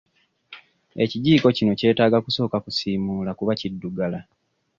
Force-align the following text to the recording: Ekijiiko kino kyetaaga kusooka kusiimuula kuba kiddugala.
Ekijiiko 1.03 1.47
kino 1.57 1.71
kyetaaga 1.79 2.17
kusooka 2.25 2.57
kusiimuula 2.65 3.31
kuba 3.39 3.53
kiddugala. 3.59 4.19